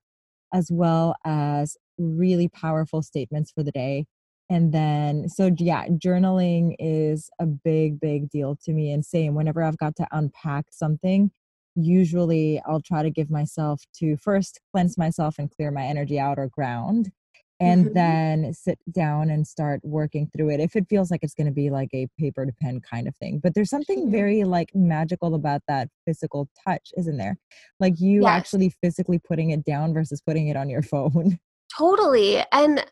[0.53, 4.07] as well as really powerful statements for the day.
[4.51, 8.91] And then, so yeah, journaling is a big, big deal to me.
[8.93, 11.31] And same, whenever I've got to unpack something,
[11.75, 16.39] usually I'll try to give myself to first cleanse myself and clear my energy out
[16.39, 17.11] or ground
[17.61, 17.95] and mm-hmm.
[17.95, 21.53] then sit down and start working through it if it feels like it's going to
[21.53, 25.35] be like a paper to pen kind of thing but there's something very like magical
[25.35, 27.37] about that physical touch isn't there
[27.81, 28.31] like you yes.
[28.31, 31.39] actually physically putting it down versus putting it on your phone
[31.77, 32.85] totally and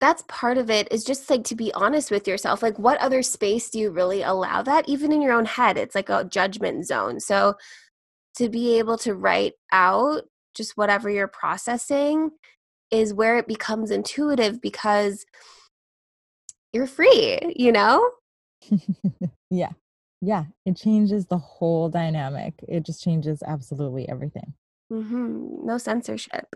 [0.00, 3.22] that's part of it is just like to be honest with yourself like what other
[3.22, 6.86] space do you really allow that even in your own head it's like a judgment
[6.86, 7.54] zone so
[8.36, 10.22] to be able to write out
[10.54, 12.30] just whatever you're processing
[12.90, 15.26] is where it becomes intuitive because
[16.72, 18.08] you're free, you know?
[19.50, 19.72] yeah.
[20.20, 20.44] Yeah.
[20.66, 22.54] It changes the whole dynamic.
[22.66, 24.54] It just changes absolutely everything.
[24.92, 25.66] Mm-hmm.
[25.66, 26.54] No censorship.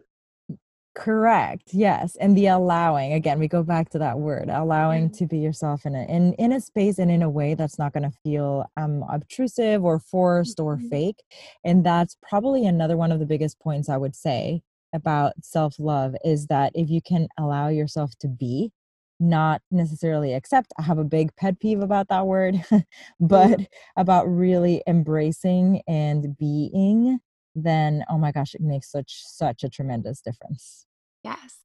[0.94, 1.70] Correct.
[1.72, 2.16] Yes.
[2.16, 5.94] And the allowing, again, we go back to that word, allowing to be yourself in
[5.94, 9.82] a in, in a space and in a way that's not gonna feel um obtrusive
[9.82, 10.88] or forced or mm-hmm.
[10.88, 11.22] fake.
[11.64, 14.62] And that's probably another one of the biggest points I would say
[14.92, 18.72] about self love is that if you can allow yourself to be,
[19.20, 22.78] not necessarily accept, I have a big pet peeve about that word, mm-hmm.
[23.20, 23.60] but
[23.96, 27.20] about really embracing and being,
[27.54, 30.86] then oh my gosh, it makes such such a tremendous difference.
[31.22, 31.58] Yes.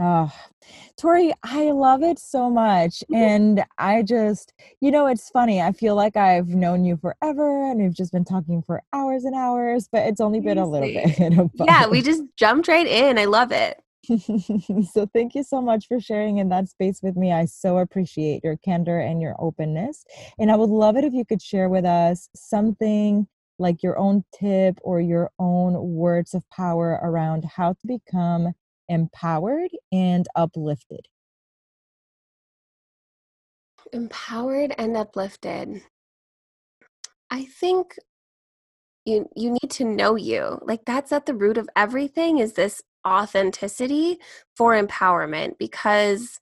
[0.00, 0.32] Oh,
[0.96, 3.02] Tori, I love it so much.
[3.14, 5.60] And I just, you know, it's funny.
[5.60, 9.34] I feel like I've known you forever and we've just been talking for hours and
[9.34, 11.50] hours, but it's only been a little bit.
[11.54, 13.18] yeah, we just jumped right in.
[13.18, 13.82] I love it.
[14.92, 17.32] so thank you so much for sharing in that space with me.
[17.32, 20.04] I so appreciate your candor and your openness.
[20.38, 23.26] And I would love it if you could share with us something
[23.58, 28.54] like your own tip or your own words of power around how to become
[28.88, 31.06] empowered and uplifted.
[33.92, 35.82] Empowered and uplifted.
[37.30, 37.96] I think
[39.04, 40.58] you you need to know you.
[40.62, 44.18] Like that's at the root of everything is this authenticity
[44.56, 46.40] for empowerment because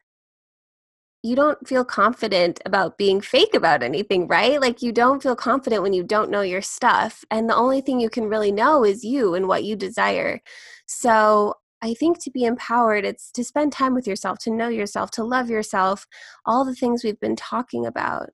[1.23, 4.61] you don't feel confident about being fake about anything, right?
[4.61, 7.25] Like you don't feel confident when you don't know your stuff.
[7.31, 10.41] And the only thing you can really know is you and what you desire.
[10.87, 15.11] So I think to be empowered, it's to spend time with yourself, to know yourself,
[15.13, 16.07] to love yourself,
[16.45, 18.31] all the things we've been talking about.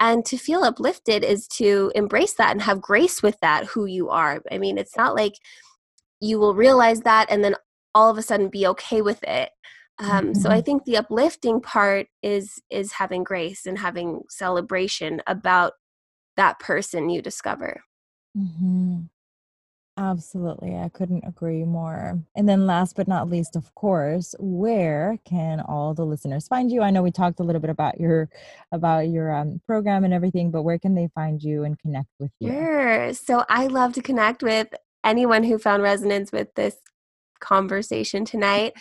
[0.00, 4.10] And to feel uplifted is to embrace that and have grace with that, who you
[4.10, 4.40] are.
[4.50, 5.34] I mean, it's not like
[6.20, 7.54] you will realize that and then
[7.94, 9.50] all of a sudden be okay with it
[9.98, 10.34] um, mm-hmm.
[10.34, 10.64] so i mm-hmm.
[10.64, 15.72] think the uplifting part is is having grace and having celebration about
[16.36, 17.82] that person you discover
[18.36, 19.00] mm-hmm.
[19.98, 22.18] Absolutely i couldn't agree more.
[22.36, 26.82] And then last but not least of course where can all the listeners find you?
[26.82, 28.30] I know we talked a little bit about your
[28.72, 32.30] about your um, program and everything but where can they find you and connect with
[32.40, 32.52] you?
[32.52, 34.68] Sure so i love to connect with
[35.04, 36.76] anyone who found resonance with this
[37.40, 38.72] conversation tonight.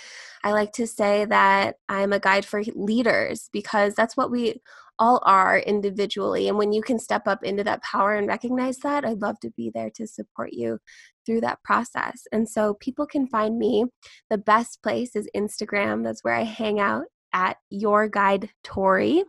[0.44, 4.62] I like to say that I'm a guide for leaders because that's what we
[5.00, 6.48] all are individually.
[6.48, 9.52] And when you can step up into that power and recognize that, I'd love to
[9.52, 10.80] be there to support you
[11.26, 12.24] through that process.
[12.32, 13.86] And so people can find me.
[14.30, 16.04] The best place is Instagram.
[16.04, 19.24] That's where I hang out at Your Guide Tori.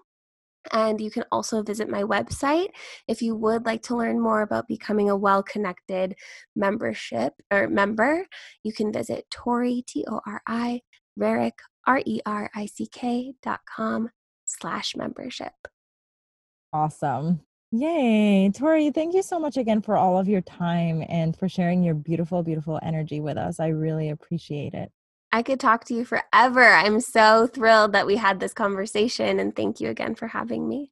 [0.73, 2.69] And you can also visit my website
[3.07, 6.14] if you would like to learn more about becoming a well connected
[6.57, 8.27] membership or member.
[8.62, 10.83] You can visit Tori, T O R I,
[11.19, 14.11] Rerick, R E R I C K dot com
[14.45, 15.55] slash membership.
[16.73, 17.41] Awesome.
[17.71, 18.51] Yay.
[18.51, 21.95] Tori, thank you so much again for all of your time and for sharing your
[21.95, 23.61] beautiful, beautiful energy with us.
[23.61, 24.91] I really appreciate it.
[25.33, 26.64] I could talk to you forever.
[26.64, 30.91] I'm so thrilled that we had this conversation, and thank you again for having me.